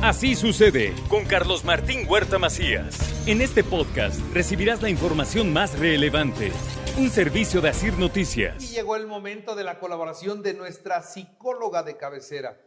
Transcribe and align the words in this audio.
Así 0.00 0.36
sucede 0.36 0.94
con 1.08 1.24
Carlos 1.24 1.64
Martín 1.64 2.06
Huerta 2.08 2.38
Macías. 2.38 2.96
En 3.26 3.40
este 3.40 3.64
podcast 3.64 4.20
recibirás 4.32 4.80
la 4.80 4.90
información 4.90 5.52
más 5.52 5.76
relevante. 5.76 6.52
Un 6.96 7.10
servicio 7.10 7.60
de 7.60 7.70
Asir 7.70 7.98
Noticias. 7.98 8.62
Y 8.62 8.74
llegó 8.76 8.94
el 8.94 9.08
momento 9.08 9.56
de 9.56 9.64
la 9.64 9.80
colaboración 9.80 10.40
de 10.40 10.54
nuestra 10.54 11.02
psicóloga 11.02 11.82
de 11.82 11.96
cabecera. 11.96 12.60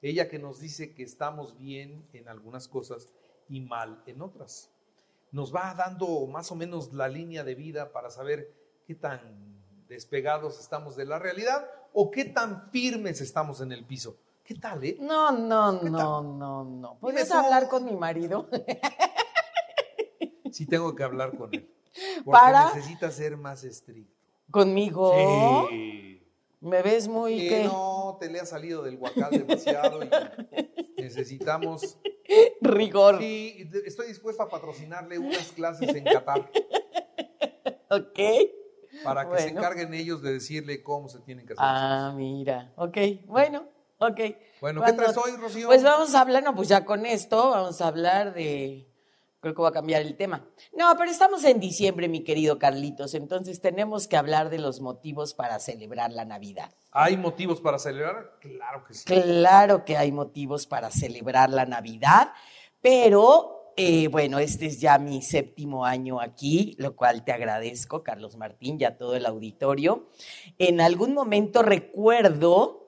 Ella 0.00 0.28
que 0.28 0.38
nos 0.38 0.60
dice 0.60 0.94
que 0.94 1.02
estamos 1.02 1.58
bien 1.58 2.08
en 2.12 2.28
algunas 2.28 2.68
cosas 2.68 3.08
y 3.48 3.62
mal 3.62 4.00
en 4.06 4.22
otras. 4.22 4.70
Nos 5.32 5.52
va 5.52 5.74
dando 5.74 6.28
más 6.28 6.52
o 6.52 6.54
menos 6.54 6.92
la 6.92 7.08
línea 7.08 7.42
de 7.42 7.56
vida 7.56 7.90
para 7.90 8.10
saber 8.10 8.54
qué 8.86 8.94
tan 8.94 9.60
despegados 9.88 10.60
estamos 10.60 10.94
de 10.94 11.04
la 11.04 11.18
realidad 11.18 11.68
o 11.92 12.12
qué 12.12 12.26
tan 12.26 12.70
firmes 12.70 13.20
estamos 13.20 13.60
en 13.60 13.72
el 13.72 13.84
piso. 13.84 14.16
¿Qué 14.46 14.54
tal, 14.54 14.84
eh? 14.84 14.96
No, 15.00 15.32
no, 15.32 15.72
no, 15.72 16.22
no, 16.22 16.64
no. 16.64 16.98
¿Puedes 17.00 17.30
hablar 17.32 17.68
con 17.68 17.84
mi 17.84 17.96
marido? 17.96 18.48
sí, 20.52 20.66
tengo 20.66 20.94
que 20.94 21.02
hablar 21.02 21.36
con 21.36 21.52
él. 21.52 21.68
Porque 22.24 22.30
¿Para? 22.30 22.74
necesita 22.74 23.10
ser 23.10 23.36
más 23.36 23.64
estricto. 23.64 24.14
¿Conmigo? 24.50 25.14
Sí. 25.68 26.22
¿Me 26.60 26.82
ves 26.82 27.08
muy 27.08 27.36
Que 27.38 27.48
qué? 27.48 27.64
no 27.64 28.16
te 28.20 28.30
le 28.30 28.40
ha 28.40 28.46
salido 28.46 28.82
del 28.82 28.96
guacal 28.98 29.30
demasiado 29.30 30.00
y 30.04 31.00
necesitamos. 31.02 31.98
Rigor. 32.60 33.18
Sí, 33.18 33.68
estoy 33.84 34.08
dispuesto 34.08 34.42
a 34.44 34.48
patrocinarle 34.48 35.18
unas 35.18 35.52
clases 35.52 35.94
en 35.94 36.04
Qatar 36.04 36.50
Ok. 37.90 38.18
para 39.04 39.28
que 39.28 39.38
se 39.38 39.48
encarguen 39.48 39.92
ellos 39.94 40.22
de 40.22 40.32
decirle 40.34 40.82
cómo 40.82 41.08
se 41.08 41.20
tienen 41.20 41.46
que 41.46 41.52
hacer. 41.52 41.64
Ah, 41.66 42.12
mira. 42.16 42.72
Ok. 42.76 42.96
Bueno, 43.26 43.68
ok. 43.98 44.20
bueno, 44.60 44.82
¿qué 44.84 44.92
traes 44.92 45.16
hoy, 45.16 45.32
Rocío? 45.36 45.66
Pues 45.66 45.82
vamos 45.82 46.14
a 46.14 46.20
hablar, 46.20 46.42
no, 46.42 46.54
pues 46.54 46.68
ya 46.68 46.84
con 46.84 47.06
esto 47.06 47.50
vamos 47.50 47.80
a 47.80 47.88
hablar 47.88 48.34
de. 48.34 48.92
Creo 49.40 49.54
que 49.54 49.60
voy 49.60 49.68
a 49.68 49.72
cambiar 49.72 50.02
el 50.02 50.16
tema. 50.16 50.44
No, 50.72 50.92
pero 50.98 51.10
estamos 51.10 51.44
en 51.44 51.60
diciembre, 51.60 52.08
mi 52.08 52.24
querido 52.24 52.58
Carlitos, 52.58 53.14
entonces 53.14 53.60
tenemos 53.60 54.08
que 54.08 54.16
hablar 54.16 54.50
de 54.50 54.58
los 54.58 54.80
motivos 54.80 55.34
para 55.34 55.60
celebrar 55.60 56.10
la 56.10 56.24
Navidad. 56.24 56.72
¿Hay 56.90 57.16
motivos 57.16 57.60
para 57.60 57.78
celebrar? 57.78 58.38
Claro 58.40 58.84
que 58.84 58.94
sí. 58.94 59.04
Claro 59.04 59.84
que 59.84 59.96
hay 59.96 60.10
motivos 60.10 60.66
para 60.66 60.90
celebrar 60.90 61.50
la 61.50 61.64
Navidad, 61.64 62.32
pero 62.80 63.56
eh, 63.78 64.08
bueno, 64.08 64.38
este 64.38 64.66
es 64.66 64.80
ya 64.80 64.98
mi 64.98 65.20
séptimo 65.20 65.84
año 65.84 66.18
aquí, 66.18 66.74
lo 66.78 66.96
cual 66.96 67.24
te 67.24 67.32
agradezco, 67.32 68.02
Carlos 68.02 68.36
Martín, 68.38 68.78
y 68.80 68.84
a 68.84 68.96
todo 68.96 69.14
el 69.16 69.26
auditorio. 69.26 70.08
En 70.56 70.80
algún 70.80 71.12
momento 71.12 71.62
recuerdo, 71.62 72.85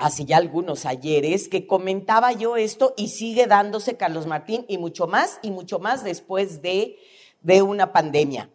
hace 0.00 0.24
ya 0.24 0.38
algunos 0.38 0.86
ayeres, 0.86 1.48
que 1.48 1.66
comentaba 1.66 2.32
yo 2.32 2.56
esto 2.56 2.94
y 2.96 3.08
sigue 3.08 3.46
dándose 3.46 3.96
Carlos 3.96 4.26
Martín 4.26 4.64
y 4.66 4.78
mucho 4.78 5.06
más, 5.06 5.38
y 5.42 5.50
mucho 5.50 5.78
más 5.78 6.02
después 6.02 6.62
de, 6.62 6.96
de 7.42 7.62
una 7.62 7.92
pandemia. 7.92 8.50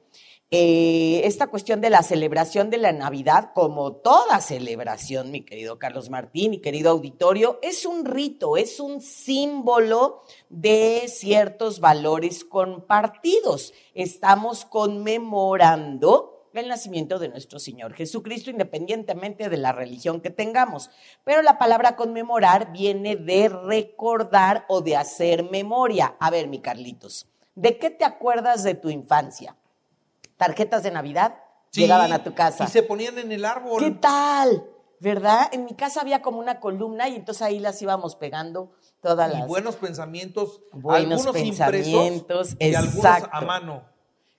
Eh, 0.51 1.21
esta 1.25 1.47
cuestión 1.47 1.81
de 1.81 1.89
la 1.89 2.03
celebración 2.03 2.69
de 2.69 2.77
la 2.77 2.91
Navidad, 2.91 3.51
como 3.53 3.93
toda 3.93 4.41
celebración, 4.41 5.31
mi 5.31 5.41
querido 5.41 5.79
Carlos 5.79 6.09
Martín 6.09 6.53
y 6.53 6.61
querido 6.61 6.91
auditorio, 6.91 7.59
es 7.61 7.85
un 7.85 8.05
rito, 8.05 8.55
es 8.55 8.79
un 8.79 9.01
símbolo 9.01 10.21
de 10.49 11.05
ciertos 11.07 11.79
valores 11.79 12.43
compartidos. 12.43 13.73
Estamos 13.95 14.65
conmemorando 14.65 16.34
el 16.61 16.67
nacimiento 16.67 17.19
de 17.19 17.29
nuestro 17.29 17.59
Señor 17.59 17.93
Jesucristo, 17.93 18.49
independientemente 18.49 19.49
de 19.49 19.57
la 19.57 19.71
religión 19.71 20.21
que 20.21 20.29
tengamos. 20.29 20.89
Pero 21.23 21.41
la 21.41 21.57
palabra 21.57 21.95
conmemorar 21.95 22.71
viene 22.71 23.15
de 23.15 23.49
recordar 23.49 24.65
o 24.67 24.81
de 24.81 24.95
hacer 24.95 25.43
memoria. 25.49 26.15
A 26.19 26.29
ver, 26.29 26.47
mi 26.47 26.59
Carlitos, 26.59 27.27
¿de 27.55 27.77
qué 27.77 27.89
te 27.89 28.05
acuerdas 28.05 28.63
de 28.63 28.75
tu 28.75 28.89
infancia? 28.89 29.55
¿Tarjetas 30.37 30.83
de 30.83 30.91
Navidad? 30.91 31.35
Sí, 31.71 31.81
Llegaban 31.81 32.13
a 32.13 32.23
tu 32.23 32.33
casa. 32.33 32.63
Y 32.63 32.67
se 32.67 32.83
ponían 32.83 33.17
en 33.17 33.31
el 33.31 33.45
árbol. 33.45 33.81
¿Qué 33.81 33.91
tal? 33.91 34.65
¿Verdad? 34.99 35.49
En 35.51 35.65
mi 35.65 35.73
casa 35.73 36.01
había 36.01 36.21
como 36.21 36.39
una 36.39 36.59
columna 36.59 37.09
y 37.09 37.15
entonces 37.15 37.41
ahí 37.41 37.59
las 37.59 37.81
íbamos 37.81 38.15
pegando 38.15 38.71
todas 39.01 39.33
Y 39.33 39.39
las... 39.39 39.47
buenos 39.47 39.75
pensamientos, 39.75 40.61
Buenos 40.71 41.25
algunos 41.25 41.43
pensamientos, 41.43 42.51
impresos 42.51 42.57
y 42.59 42.75
algunos 42.75 42.95
exacto. 43.05 43.29
a 43.31 43.41
mano. 43.41 43.94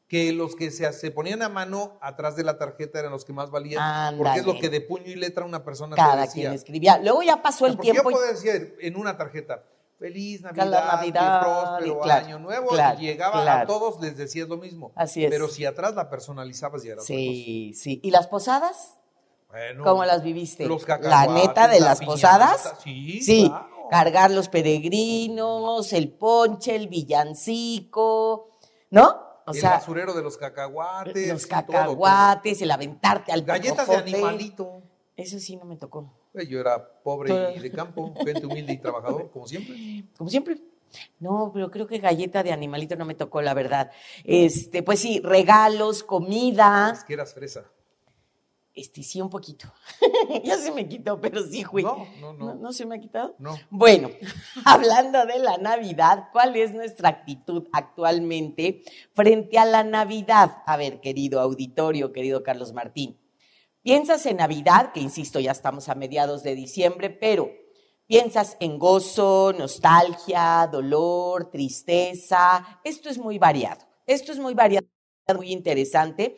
Que 0.08 0.32
los 0.32 0.54
que 0.54 0.70
se, 0.70 0.92
se 0.92 1.10
ponían 1.10 1.42
a 1.42 1.48
mano 1.48 1.98
atrás 2.00 2.36
de 2.36 2.44
la 2.44 2.58
tarjeta 2.58 3.00
eran 3.00 3.10
los 3.10 3.24
que 3.24 3.32
más 3.32 3.50
valían. 3.50 4.16
Porque 4.16 4.38
es 4.38 4.46
lo 4.46 4.58
que 4.58 4.68
de 4.68 4.80
puño 4.80 5.06
y 5.06 5.16
letra 5.16 5.44
una 5.44 5.64
persona 5.64 5.96
te 5.96 6.02
Cada 6.02 6.22
decía. 6.22 6.42
quien 6.42 6.52
escribía. 6.52 6.98
Luego 6.98 7.22
ya 7.24 7.42
pasó 7.42 7.66
el 7.66 7.72
Porque 7.76 7.90
tiempo. 7.90 8.10
yo 8.10 8.16
puedo 8.16 8.32
decir 8.32 8.76
en 8.80 8.94
una 8.96 9.16
tarjeta, 9.16 9.64
feliz 9.98 10.42
Navidad, 10.42 10.86
Navidad, 10.92 11.40
próspero 11.42 12.00
claro, 12.02 12.26
año 12.26 12.38
nuevo, 12.38 12.68
claro, 12.68 13.00
y 13.00 13.02
llegaba 13.06 13.60
a 13.62 13.66
todos, 13.66 14.00
les 14.00 14.16
decías 14.16 14.46
lo 14.48 14.58
mismo. 14.58 14.92
Así 14.94 15.24
es. 15.24 15.30
Pero 15.30 15.48
si 15.48 15.64
atrás 15.64 15.94
la 15.96 16.08
personalizabas 16.08 16.82
ya 16.84 16.92
era 16.92 17.02
otra 17.02 17.06
Sí, 17.06 17.72
sí. 17.74 18.00
¿Y 18.04 18.10
las 18.12 18.28
posadas? 18.28 18.98
Bueno, 19.48 19.82
¿Cómo 19.82 20.04
las 20.04 20.22
viviste? 20.22 20.66
Los 20.66 20.86
La 20.86 21.26
neta 21.26 21.66
de 21.66 21.80
la 21.80 21.86
las 21.86 21.98
piñata, 21.98 22.12
posadas. 22.14 22.74
Sí, 22.84 23.22
Sí, 23.22 23.52
cargar 23.90 24.30
los 24.30 24.48
peregrinos, 24.48 25.92
el 25.92 26.10
ponche, 26.12 26.76
el 26.76 26.88
villancico, 26.88 28.58
¿no? 28.90 29.25
O 29.46 29.52
el 29.52 29.60
sea, 29.60 29.70
basurero 29.70 30.12
de 30.12 30.22
los 30.22 30.36
cacahuates. 30.36 31.28
los 31.28 31.46
y 31.46 31.48
todo, 31.48 31.62
todo. 31.62 31.76
cacahuates, 31.76 32.60
el 32.62 32.70
aventarte 32.70 33.32
al 33.32 33.42
Galletas 33.42 33.88
de 33.88 33.96
animalito. 33.96 34.82
Eso 35.16 35.38
sí 35.38 35.56
no 35.56 35.64
me 35.64 35.76
tocó. 35.76 36.12
Yo 36.34 36.60
era 36.60 37.00
pobre 37.02 37.28
Todo. 37.30 37.52
y 37.52 37.60
de 37.60 37.70
campo, 37.70 38.12
gente 38.22 38.44
humilde 38.44 38.74
y 38.74 38.78
trabajador, 38.78 39.30
como 39.32 39.46
siempre. 39.46 40.04
Como 40.16 40.28
siempre. 40.28 40.58
No, 41.18 41.50
pero 41.54 41.70
creo 41.70 41.86
que 41.86 41.98
galleta 41.98 42.42
de 42.42 42.52
animalito 42.52 42.96
no 42.96 43.04
me 43.04 43.14
tocó, 43.14 43.40
la 43.40 43.54
verdad. 43.54 43.90
Este, 44.24 44.82
pues 44.82 45.00
sí, 45.00 45.20
regalos, 45.22 46.02
comida. 46.02 46.92
Es 46.94 47.04
que 47.04 47.14
eras 47.14 47.34
fresa. 47.34 47.64
Este, 48.76 49.02
sí, 49.02 49.22
un 49.22 49.30
poquito. 49.30 49.72
ya 50.44 50.58
se 50.58 50.70
me 50.70 50.86
quitó, 50.86 51.18
pero 51.18 51.42
sí, 51.42 51.62
güey. 51.62 51.82
No, 51.82 52.06
no, 52.20 52.34
no. 52.34 52.54
¿No 52.54 52.72
se 52.74 52.84
me 52.84 52.96
ha 52.96 53.00
quitado? 53.00 53.34
No. 53.38 53.56
Bueno, 53.70 54.10
hablando 54.66 55.24
de 55.24 55.38
la 55.38 55.56
Navidad, 55.56 56.28
¿cuál 56.30 56.54
es 56.56 56.74
nuestra 56.74 57.08
actitud 57.08 57.68
actualmente 57.72 58.82
frente 59.14 59.58
a 59.58 59.64
la 59.64 59.82
Navidad? 59.82 60.58
A 60.66 60.76
ver, 60.76 61.00
querido 61.00 61.40
auditorio, 61.40 62.12
querido 62.12 62.42
Carlos 62.42 62.74
Martín, 62.74 63.18
piensas 63.80 64.26
en 64.26 64.36
Navidad, 64.36 64.92
que 64.92 65.00
insisto, 65.00 65.40
ya 65.40 65.52
estamos 65.52 65.88
a 65.88 65.94
mediados 65.94 66.42
de 66.42 66.54
diciembre, 66.54 67.08
pero 67.08 67.50
piensas 68.06 68.58
en 68.60 68.78
gozo, 68.78 69.54
nostalgia, 69.56 70.68
dolor, 70.70 71.50
tristeza. 71.50 72.80
Esto 72.84 73.08
es 73.08 73.16
muy 73.16 73.38
variado. 73.38 73.86
Esto 74.06 74.32
es 74.32 74.38
muy 74.38 74.52
variado, 74.52 74.86
muy 75.34 75.50
interesante. 75.50 76.36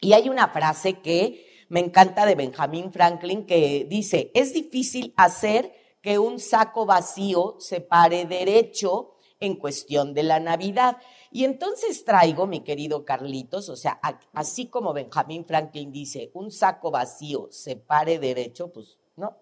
Y 0.00 0.12
hay 0.12 0.28
una 0.28 0.46
frase 0.48 1.00
que 1.00 1.53
me 1.68 1.80
encanta 1.80 2.26
de 2.26 2.34
Benjamin 2.34 2.92
Franklin 2.92 3.46
que 3.46 3.86
dice, 3.88 4.30
es 4.34 4.52
difícil 4.52 5.12
hacer 5.16 5.72
que 6.00 6.18
un 6.18 6.38
saco 6.38 6.86
vacío 6.86 7.56
se 7.58 7.80
pare 7.80 8.26
derecho 8.26 9.14
en 9.40 9.56
cuestión 9.56 10.14
de 10.14 10.22
la 10.22 10.40
Navidad. 10.40 10.98
Y 11.30 11.44
entonces 11.44 12.04
traigo, 12.04 12.46
mi 12.46 12.60
querido 12.60 13.04
Carlitos, 13.04 13.68
o 13.68 13.76
sea, 13.76 14.00
así 14.32 14.66
como 14.66 14.92
Benjamin 14.92 15.44
Franklin 15.44 15.90
dice, 15.90 16.30
un 16.34 16.50
saco 16.50 16.90
vacío 16.90 17.48
se 17.50 17.76
pare 17.76 18.18
derecho, 18.18 18.72
pues 18.72 18.98
no, 19.16 19.36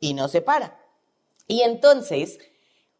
y 0.00 0.14
no 0.14 0.28
se 0.28 0.40
para. 0.40 0.78
Y 1.46 1.62
entonces, 1.62 2.38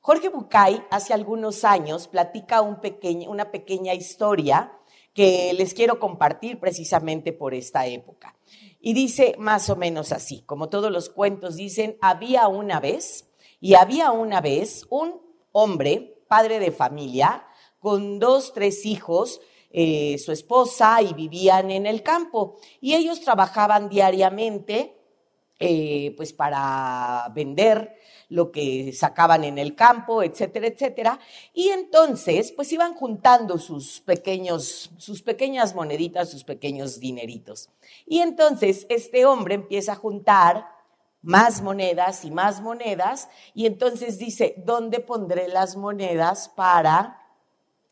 Jorge 0.01 0.29
Bucay 0.29 0.85
hace 0.91 1.15
algunos 1.15 1.65
años 1.65 2.09
platica 2.09 2.61
una 2.61 3.51
pequeña 3.51 3.95
historia 3.95 4.73
que 5.15 5.53
les 5.55 5.75
quiero 5.75 5.99
compartir 5.99 6.59
precisamente 6.59 7.33
por 7.33 7.55
esta 7.55 7.87
época. 7.87 8.37
Y 8.81 8.95
dice 8.95 9.35
más 9.39 9.71
o 9.71 9.77
menos 9.77 10.13
así, 10.13 10.43
como 10.43 10.69
todos 10.69 10.91
los 10.91 11.09
cuentos 11.11 11.57
dicen, 11.57 11.97
había 12.01 12.49
una 12.49 12.81
vez, 12.81 13.29
y 13.61 13.75
había 13.75 14.11
una 14.11 14.41
vez 14.41 14.87
un 14.91 15.21
hombre, 15.53 16.23
padre 16.29 16.59
de 16.59 16.73
familia, 16.73 17.47
con 17.79 18.19
dos, 18.19 18.53
tres 18.53 18.87
hijos, 18.87 19.41
eh, 19.71 20.19
su 20.19 20.33
esposa, 20.33 21.01
y 21.03 21.13
vivían 21.15 21.71
en 21.71 21.87
el 21.87 22.03
campo. 22.03 22.59
Y 22.81 22.95
ellos 22.95 23.21
trabajaban 23.21 23.89
diariamente 23.89 24.97
eh, 25.65 26.13
pues 26.17 26.33
para 26.33 27.31
vender 27.33 27.95
lo 28.33 28.51
que 28.51 28.93
sacaban 28.95 29.45
en 29.45 29.59
el 29.59 29.75
campo, 29.75 30.23
etcétera, 30.23 30.67
etcétera. 30.67 31.21
Y 31.53 31.69
entonces, 31.69 32.51
pues 32.53 32.73
iban 32.73 32.95
juntando 32.95 33.59
sus 33.59 34.01
pequeños, 34.01 34.91
sus 34.97 35.23
pequeñas 35.23 35.75
moneditas, 35.75 36.31
sus 36.31 36.43
pequeños 36.43 36.99
dineritos. 36.99 37.69
Y 38.07 38.21
entonces 38.21 38.87
este 38.89 39.27
hombre 39.27 39.55
empieza 39.55 39.93
a 39.93 39.97
juntar 39.97 40.67
más 41.21 41.61
monedas 41.63 42.25
y 42.25 42.31
más 42.31 42.61
monedas, 42.61 43.29
y 43.55 43.67
entonces 43.67 44.19
dice, 44.19 44.55
¿dónde 44.57 44.99
pondré 44.99 45.47
las 45.47 45.77
monedas 45.77 46.49
para, 46.49 47.23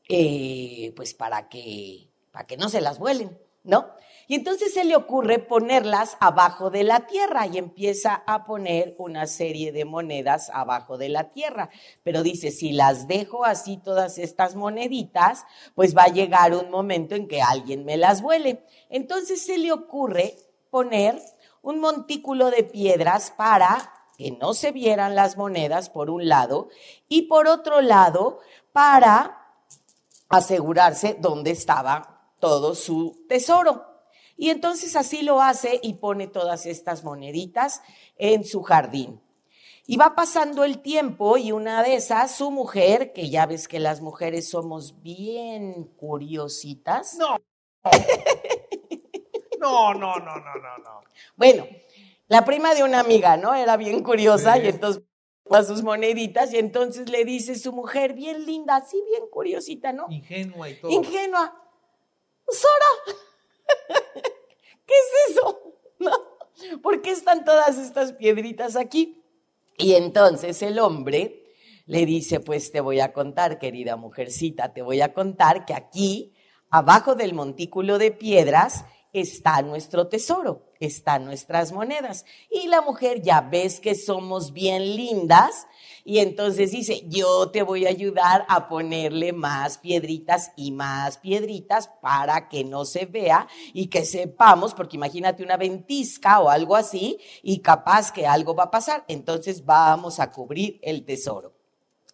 eh, 0.08 0.92
pues 0.96 1.14
para 1.14 1.48
que, 1.48 2.08
para 2.32 2.46
que 2.46 2.56
no 2.56 2.68
se 2.68 2.80
las 2.80 2.98
vuelen, 2.98 3.38
¿no? 3.62 3.86
Y 4.30 4.36
entonces 4.36 4.72
se 4.72 4.84
le 4.84 4.94
ocurre 4.94 5.40
ponerlas 5.40 6.16
abajo 6.20 6.70
de 6.70 6.84
la 6.84 7.08
tierra 7.08 7.48
y 7.48 7.58
empieza 7.58 8.22
a 8.28 8.44
poner 8.44 8.94
una 8.96 9.26
serie 9.26 9.72
de 9.72 9.84
monedas 9.84 10.52
abajo 10.54 10.98
de 10.98 11.08
la 11.08 11.32
tierra. 11.32 11.68
Pero 12.04 12.22
dice, 12.22 12.52
si 12.52 12.70
las 12.70 13.08
dejo 13.08 13.44
así 13.44 13.78
todas 13.78 14.18
estas 14.18 14.54
moneditas, 14.54 15.46
pues 15.74 15.96
va 15.96 16.04
a 16.04 16.12
llegar 16.12 16.54
un 16.54 16.70
momento 16.70 17.16
en 17.16 17.26
que 17.26 17.42
alguien 17.42 17.84
me 17.84 17.96
las 17.96 18.22
vuele. 18.22 18.64
Entonces 18.88 19.44
se 19.44 19.58
le 19.58 19.72
ocurre 19.72 20.36
poner 20.70 21.20
un 21.60 21.80
montículo 21.80 22.52
de 22.52 22.62
piedras 22.62 23.32
para 23.36 23.92
que 24.16 24.30
no 24.30 24.54
se 24.54 24.70
vieran 24.70 25.16
las 25.16 25.36
monedas 25.36 25.90
por 25.90 26.08
un 26.08 26.28
lado 26.28 26.68
y 27.08 27.22
por 27.22 27.48
otro 27.48 27.80
lado 27.80 28.38
para 28.70 29.56
asegurarse 30.28 31.16
dónde 31.18 31.50
estaba 31.50 32.30
todo 32.38 32.76
su 32.76 33.26
tesoro. 33.28 33.89
Y 34.40 34.48
entonces 34.48 34.96
así 34.96 35.20
lo 35.20 35.42
hace 35.42 35.80
y 35.82 35.94
pone 35.94 36.26
todas 36.26 36.64
estas 36.64 37.04
moneditas 37.04 37.82
en 38.16 38.42
su 38.44 38.62
jardín. 38.62 39.20
Y 39.86 39.98
va 39.98 40.14
pasando 40.14 40.64
el 40.64 40.80
tiempo 40.80 41.36
y 41.36 41.52
una 41.52 41.82
de 41.82 41.96
esas, 41.96 42.34
su 42.34 42.50
mujer, 42.50 43.12
que 43.12 43.28
ya 43.28 43.44
ves 43.44 43.68
que 43.68 43.78
las 43.78 44.00
mujeres 44.00 44.48
somos 44.48 45.02
bien 45.02 45.84
curiositas. 45.96 47.18
No. 47.18 47.36
No, 49.60 49.92
no, 49.92 50.16
no, 50.16 50.36
no, 50.36 50.54
no, 50.54 50.78
no. 50.78 51.00
Bueno, 51.36 51.66
la 52.28 52.46
prima 52.46 52.74
de 52.74 52.82
una 52.82 53.00
amiga, 53.00 53.36
¿no? 53.36 53.54
Era 53.54 53.76
bien 53.76 54.02
curiosa 54.02 54.56
y 54.56 54.68
entonces 54.68 55.02
a 55.50 55.62
sus 55.64 55.82
moneditas 55.82 56.54
y 56.54 56.56
entonces 56.56 57.10
le 57.10 57.26
dice 57.26 57.56
su 57.56 57.74
mujer, 57.74 58.14
bien 58.14 58.46
linda, 58.46 58.76
así 58.76 59.02
bien 59.10 59.24
curiosita, 59.30 59.92
¿no? 59.92 60.06
Ingenua 60.08 60.70
y 60.70 60.80
todo. 60.80 60.90
Ingenua. 60.90 61.62
Sora, 62.48 63.16
¿qué 64.86 64.94
es 64.94 65.30
eso? 65.30 65.74
¿No? 65.98 66.10
¿Por 66.82 66.94
qué 67.10 67.16
están 67.16 67.44
todas 67.44 67.76
estas 67.76 68.12
piedritas 68.12 68.76
aquí? 68.76 69.20
Y 69.76 69.94
entonces 69.94 70.62
el 70.62 70.78
hombre 70.78 71.42
le 71.86 72.06
dice, 72.06 72.38
pues 72.38 72.70
te 72.70 72.80
voy 72.80 73.00
a 73.00 73.12
contar, 73.12 73.58
querida 73.58 73.96
mujercita, 73.96 74.72
te 74.72 74.82
voy 74.82 75.00
a 75.00 75.12
contar 75.12 75.64
que 75.64 75.74
aquí, 75.74 76.34
abajo 76.68 77.16
del 77.16 77.34
montículo 77.34 77.98
de 77.98 78.12
piedras, 78.12 78.84
está 79.12 79.62
nuestro 79.62 80.08
tesoro, 80.08 80.66
están 80.78 81.24
nuestras 81.24 81.72
monedas. 81.72 82.24
Y 82.50 82.68
la 82.68 82.80
mujer 82.80 83.22
ya 83.22 83.40
ves 83.40 83.80
que 83.80 83.94
somos 83.94 84.52
bien 84.52 84.96
lindas 84.96 85.66
y 86.04 86.18
entonces 86.18 86.70
dice, 86.70 87.04
yo 87.08 87.50
te 87.50 87.62
voy 87.62 87.86
a 87.86 87.90
ayudar 87.90 88.46
a 88.48 88.68
ponerle 88.68 89.32
más 89.32 89.78
piedritas 89.78 90.52
y 90.56 90.72
más 90.72 91.18
piedritas 91.18 91.88
para 92.00 92.48
que 92.48 92.64
no 92.64 92.84
se 92.84 93.06
vea 93.06 93.48
y 93.72 93.88
que 93.88 94.04
sepamos, 94.04 94.74
porque 94.74 94.96
imagínate 94.96 95.42
una 95.42 95.56
ventisca 95.56 96.40
o 96.40 96.48
algo 96.48 96.76
así 96.76 97.18
y 97.42 97.58
capaz 97.58 98.12
que 98.12 98.26
algo 98.26 98.54
va 98.54 98.64
a 98.64 98.70
pasar. 98.70 99.04
Entonces 99.08 99.64
vamos 99.64 100.20
a 100.20 100.30
cubrir 100.30 100.78
el 100.82 101.04
tesoro. 101.04 101.54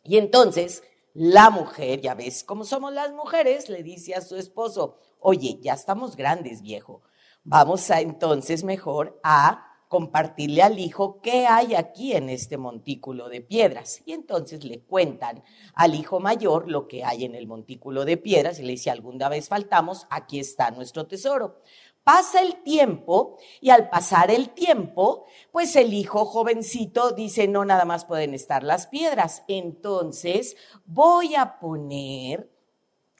Y 0.02 0.18
entonces 0.18 0.82
la 1.18 1.48
mujer, 1.48 2.02
ya 2.02 2.14
ves 2.14 2.44
cómo 2.44 2.64
somos 2.64 2.92
las 2.92 3.10
mujeres, 3.12 3.70
le 3.70 3.82
dice 3.82 4.14
a 4.14 4.20
su 4.20 4.36
esposo, 4.36 4.98
oye, 5.18 5.58
ya 5.62 5.72
estamos 5.72 6.14
grandes, 6.14 6.60
viejo. 6.60 7.02
Vamos 7.42 7.90
a 7.90 8.02
entonces 8.02 8.64
mejor 8.64 9.18
a 9.22 9.66
compartirle 9.88 10.62
al 10.62 10.78
hijo 10.78 11.22
qué 11.22 11.46
hay 11.46 11.74
aquí 11.74 12.12
en 12.12 12.28
este 12.28 12.58
montículo 12.58 13.30
de 13.30 13.40
piedras. 13.40 14.02
Y 14.04 14.12
entonces 14.12 14.62
le 14.64 14.80
cuentan 14.80 15.42
al 15.74 15.94
hijo 15.94 16.20
mayor 16.20 16.70
lo 16.70 16.86
que 16.86 17.02
hay 17.02 17.24
en 17.24 17.34
el 17.34 17.46
montículo 17.46 18.04
de 18.04 18.18
piedras 18.18 18.58
y 18.58 18.64
le 18.64 18.72
dice, 18.72 18.90
alguna 18.90 19.30
vez 19.30 19.48
faltamos, 19.48 20.06
aquí 20.10 20.38
está 20.38 20.70
nuestro 20.70 21.06
tesoro. 21.06 21.62
Pasa 22.06 22.40
el 22.40 22.62
tiempo 22.62 23.36
y 23.60 23.70
al 23.70 23.90
pasar 23.90 24.30
el 24.30 24.50
tiempo, 24.50 25.24
pues 25.50 25.74
el 25.74 25.92
hijo 25.92 26.24
jovencito 26.24 27.10
dice, 27.10 27.48
no, 27.48 27.64
nada 27.64 27.84
más 27.84 28.04
pueden 28.04 28.32
estar 28.32 28.62
las 28.62 28.86
piedras. 28.86 29.42
Entonces 29.48 30.56
voy 30.84 31.34
a 31.34 31.58
poner 31.58 32.48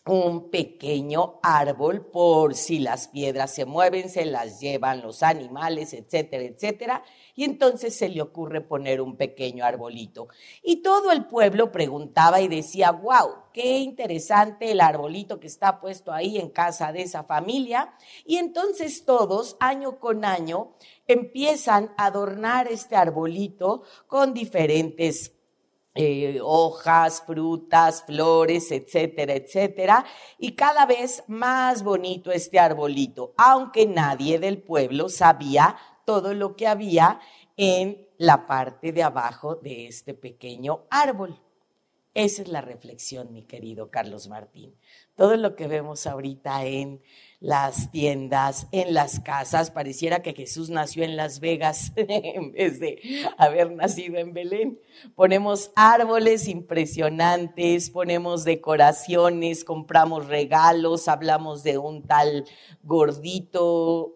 un 0.06 0.50
pequeño 0.50 1.40
árbol 1.42 2.06
por 2.06 2.54
si 2.54 2.78
las 2.78 3.08
piedras 3.08 3.52
se 3.52 3.64
mueven, 3.64 4.08
se 4.08 4.24
las 4.24 4.60
llevan 4.60 5.02
los 5.02 5.22
animales, 5.22 5.92
etcétera, 5.92 6.44
etcétera. 6.44 7.02
Y 7.34 7.44
entonces 7.44 7.96
se 7.96 8.08
le 8.08 8.22
ocurre 8.22 8.60
poner 8.60 9.00
un 9.00 9.16
pequeño 9.16 9.64
arbolito. 9.64 10.28
Y 10.62 10.76
todo 10.76 11.10
el 11.10 11.26
pueblo 11.26 11.72
preguntaba 11.72 12.40
y 12.40 12.48
decía, 12.48 12.92
wow, 12.92 13.46
qué 13.52 13.78
interesante 13.78 14.70
el 14.70 14.80
arbolito 14.80 15.40
que 15.40 15.48
está 15.48 15.80
puesto 15.80 16.12
ahí 16.12 16.38
en 16.38 16.50
casa 16.50 16.92
de 16.92 17.02
esa 17.02 17.24
familia. 17.24 17.92
Y 18.24 18.36
entonces 18.36 19.04
todos, 19.04 19.56
año 19.60 19.98
con 19.98 20.24
año, 20.24 20.76
empiezan 21.06 21.92
a 21.96 22.06
adornar 22.06 22.68
este 22.68 22.96
arbolito 22.96 23.82
con 24.06 24.34
diferentes 24.34 25.35
eh, 25.96 26.38
hojas, 26.42 27.22
frutas, 27.26 28.04
flores, 28.04 28.70
etcétera, 28.70 29.34
etcétera, 29.34 30.04
y 30.38 30.52
cada 30.52 30.86
vez 30.86 31.24
más 31.26 31.82
bonito 31.82 32.30
este 32.30 32.58
arbolito, 32.58 33.32
aunque 33.36 33.86
nadie 33.86 34.38
del 34.38 34.62
pueblo 34.62 35.08
sabía 35.08 35.76
todo 36.04 36.34
lo 36.34 36.54
que 36.54 36.66
había 36.66 37.20
en 37.56 38.06
la 38.18 38.46
parte 38.46 38.92
de 38.92 39.02
abajo 39.02 39.56
de 39.56 39.86
este 39.88 40.14
pequeño 40.14 40.86
árbol. 40.90 41.45
Esa 42.16 42.40
es 42.40 42.48
la 42.48 42.62
reflexión, 42.62 43.30
mi 43.30 43.42
querido 43.42 43.90
Carlos 43.90 44.26
Martín. 44.28 44.74
Todo 45.16 45.36
lo 45.36 45.54
que 45.54 45.66
vemos 45.66 46.06
ahorita 46.06 46.64
en 46.64 47.02
las 47.40 47.90
tiendas, 47.90 48.68
en 48.72 48.94
las 48.94 49.20
casas, 49.20 49.70
pareciera 49.70 50.22
que 50.22 50.32
Jesús 50.32 50.70
nació 50.70 51.04
en 51.04 51.16
Las 51.16 51.40
Vegas 51.40 51.92
en 51.96 52.52
vez 52.52 52.80
de 52.80 53.02
haber 53.36 53.70
nacido 53.70 54.16
en 54.16 54.32
Belén. 54.32 54.80
Ponemos 55.14 55.72
árboles 55.76 56.48
impresionantes, 56.48 57.90
ponemos 57.90 58.44
decoraciones, 58.44 59.62
compramos 59.62 60.26
regalos, 60.26 61.08
hablamos 61.08 61.64
de 61.64 61.76
un 61.76 62.02
tal 62.02 62.46
gordito 62.82 64.15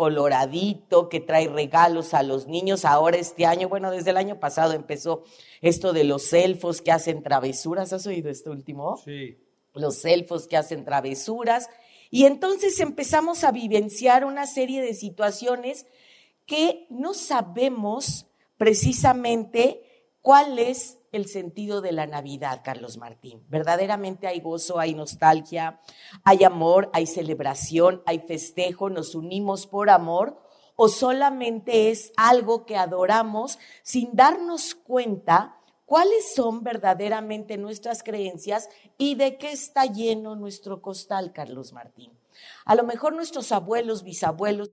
coloradito 0.00 1.10
que 1.10 1.20
trae 1.20 1.46
regalos 1.46 2.14
a 2.14 2.22
los 2.22 2.46
niños. 2.46 2.86
Ahora 2.86 3.18
este 3.18 3.44
año, 3.44 3.68
bueno, 3.68 3.90
desde 3.90 4.08
el 4.08 4.16
año 4.16 4.40
pasado 4.40 4.72
empezó 4.72 5.24
esto 5.60 5.92
de 5.92 6.04
los 6.04 6.32
elfos 6.32 6.80
que 6.80 6.90
hacen 6.90 7.22
travesuras. 7.22 7.92
¿Has 7.92 8.06
oído 8.06 8.30
esto 8.30 8.50
último? 8.50 8.96
Sí. 8.96 9.36
Los 9.74 10.02
elfos 10.06 10.48
que 10.48 10.56
hacen 10.56 10.86
travesuras. 10.86 11.68
Y 12.10 12.24
entonces 12.24 12.80
empezamos 12.80 13.44
a 13.44 13.52
vivenciar 13.52 14.24
una 14.24 14.46
serie 14.46 14.80
de 14.80 14.94
situaciones 14.94 15.84
que 16.46 16.86
no 16.88 17.12
sabemos 17.12 18.24
precisamente 18.56 19.82
cuál 20.22 20.58
es 20.58 20.96
el 21.12 21.26
sentido 21.26 21.80
de 21.80 21.92
la 21.92 22.06
Navidad, 22.06 22.62
Carlos 22.64 22.96
Martín. 22.96 23.42
Verdaderamente 23.48 24.26
hay 24.26 24.40
gozo, 24.40 24.78
hay 24.78 24.94
nostalgia, 24.94 25.80
hay 26.24 26.44
amor, 26.44 26.90
hay 26.92 27.06
celebración, 27.06 28.02
hay 28.06 28.20
festejo, 28.20 28.90
nos 28.90 29.14
unimos 29.14 29.66
por 29.66 29.90
amor 29.90 30.40
o 30.82 30.88
solamente 30.88 31.90
es 31.90 32.10
algo 32.16 32.64
que 32.64 32.76
adoramos 32.76 33.58
sin 33.82 34.14
darnos 34.14 34.74
cuenta 34.74 35.56
cuáles 35.84 36.34
son 36.34 36.62
verdaderamente 36.62 37.58
nuestras 37.58 38.02
creencias 38.02 38.68
y 38.96 39.16
de 39.16 39.36
qué 39.36 39.52
está 39.52 39.84
lleno 39.84 40.36
nuestro 40.36 40.80
costal, 40.80 41.32
Carlos 41.32 41.72
Martín. 41.72 42.12
A 42.64 42.74
lo 42.76 42.84
mejor 42.84 43.12
nuestros 43.12 43.52
abuelos, 43.52 44.04
bisabuelos, 44.04 44.70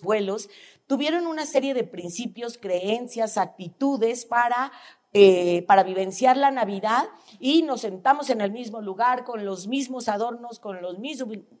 abuelos 0.00 0.48
tuvieron 0.86 1.26
una 1.26 1.44
serie 1.44 1.74
de 1.74 1.84
principios, 1.84 2.56
creencias, 2.56 3.36
actitudes 3.36 4.24
para 4.24 4.72
eh, 5.12 5.64
para 5.66 5.82
vivenciar 5.82 6.36
la 6.36 6.52
Navidad 6.52 7.08
y 7.40 7.62
nos 7.62 7.80
sentamos 7.80 8.30
en 8.30 8.40
el 8.40 8.52
mismo 8.52 8.80
lugar 8.80 9.24
con 9.24 9.44
los 9.44 9.66
mismos 9.66 10.08
adornos, 10.08 10.60
con 10.60 10.80
los 10.80 10.96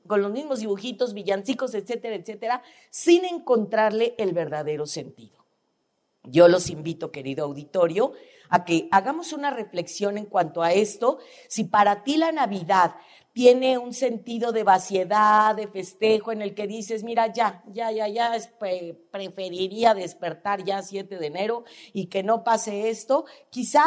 con 0.06 0.22
los 0.22 0.30
mismos 0.30 0.60
dibujitos, 0.60 1.14
villancicos, 1.14 1.74
etcétera, 1.74 2.14
etcétera, 2.14 2.62
sin 2.90 3.24
encontrarle 3.24 4.14
el 4.18 4.32
verdadero 4.32 4.86
sentido. 4.86 5.40
Yo 6.24 6.48
los 6.48 6.70
invito, 6.70 7.10
querido 7.10 7.44
auditorio, 7.44 8.12
a 8.50 8.64
que 8.64 8.88
hagamos 8.90 9.32
una 9.32 9.50
reflexión 9.50 10.18
en 10.18 10.26
cuanto 10.26 10.62
a 10.62 10.72
esto. 10.72 11.18
Si 11.48 11.64
para 11.64 12.04
ti 12.04 12.18
la 12.18 12.30
Navidad 12.30 12.94
tiene 13.32 13.78
un 13.78 13.92
sentido 13.92 14.52
de 14.52 14.64
vaciedad, 14.64 15.54
de 15.54 15.68
festejo, 15.68 16.32
en 16.32 16.42
el 16.42 16.54
que 16.54 16.66
dices, 16.66 17.04
mira, 17.04 17.32
ya, 17.32 17.62
ya, 17.68 17.92
ya, 17.92 18.08
ya, 18.08 18.32
preferiría 19.10 19.94
despertar 19.94 20.64
ya 20.64 20.82
7 20.82 21.18
de 21.18 21.26
enero 21.26 21.64
y 21.92 22.06
que 22.06 22.22
no 22.22 22.42
pase 22.44 22.90
esto, 22.90 23.24
quizá 23.50 23.84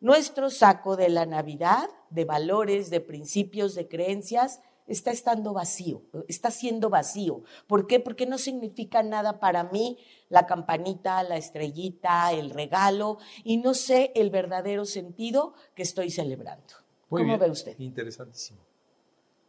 nuestro 0.00 0.50
saco 0.50 0.96
de 0.96 1.08
la 1.08 1.26
Navidad, 1.26 1.88
de 2.10 2.24
valores, 2.24 2.90
de 2.90 3.00
principios, 3.00 3.74
de 3.74 3.88
creencias, 3.88 4.60
está 4.86 5.10
estando 5.10 5.52
vacío, 5.52 6.02
está 6.28 6.50
siendo 6.50 6.90
vacío. 6.90 7.42
¿Por 7.66 7.86
qué? 7.86 8.00
Porque 8.00 8.26
no 8.26 8.38
significa 8.38 9.02
nada 9.02 9.38
para 9.38 9.64
mí 9.64 9.98
la 10.28 10.46
campanita, 10.46 11.22
la 11.22 11.36
estrellita, 11.36 12.32
el 12.32 12.50
regalo, 12.50 13.18
y 13.44 13.58
no 13.58 13.74
sé 13.74 14.12
el 14.14 14.30
verdadero 14.30 14.84
sentido 14.84 15.54
que 15.74 15.82
estoy 15.82 16.10
celebrando. 16.10 16.74
¿Cómo 17.20 17.38
ve 17.38 17.50
usted? 17.50 17.74
Interesantísimo. 17.78 18.58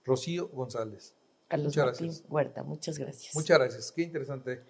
Rocío 0.05 0.47
González. 0.49 1.13
Carlos 1.47 1.67
Muchas 1.67 1.85
Martín 1.85 2.07
gracias. 2.07 2.31
Huerta. 2.31 2.63
Muchas 2.63 2.97
gracias. 2.97 3.35
Muchas 3.35 3.57
gracias, 3.59 3.91
qué 3.91 4.01
interesante. 4.03 4.63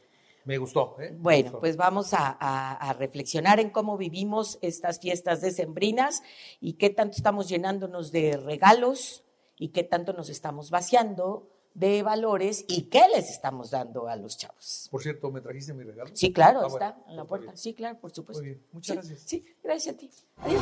Me 0.45 0.57
gustó. 0.57 0.97
¿eh? 0.99 1.11
Me 1.11 1.17
Bueno, 1.19 1.43
gustó. 1.43 1.59
pues 1.61 1.77
vamos 1.77 2.13
a, 2.13 2.37
a- 2.39 2.73
a 2.75 2.93
reflexionar 2.93 3.59
en 3.61 3.69
cómo 3.69 3.97
vivimos 3.97 4.59
estas 4.61 4.99
fiestas 4.99 5.39
decembrinas 5.41 6.21
y 6.59 6.73
qué 6.73 6.89
tanto 6.89 7.15
estamos 7.15 7.47
llenándonos 7.47 8.11
de 8.11 8.35
regalos 8.37 9.23
y 9.57 9.69
qué 9.69 9.83
tanto 9.83 10.11
nos 10.13 10.27
estamos 10.29 10.69
vaciando 10.69 11.49
de 11.75 12.03
valores 12.03 12.65
y 12.67 12.83
qué 12.89 13.03
les 13.15 13.29
estamos 13.29 13.71
dando 13.71 14.07
a 14.09 14.15
los 14.17 14.37
chavos. 14.37 14.89
Por 14.91 15.01
cierto, 15.01 15.31
¿me 15.31 15.39
trajiste 15.39 15.73
mi 15.73 15.83
regalo? 15.85 16.11
Sí, 16.13 16.33
claro, 16.33 16.59
Ah, 16.63 16.67
está 16.67 16.91
bueno, 16.91 17.05
en 17.09 17.15
la 17.15 17.23
puerta. 17.25 17.45
bien. 17.47 17.57
Sí, 17.57 17.73
claro, 17.73 17.99
por 17.99 18.11
supuesto. 18.11 18.43
Muy 18.43 18.51
bien, 18.51 18.65
muchas 18.73 18.97
Sí, 19.05 19.09
gracias. 19.09 19.29
Sí, 19.29 19.45
gracias 19.63 19.95
a 19.95 19.97
ti. 19.97 20.09
Adiós. 20.37 20.61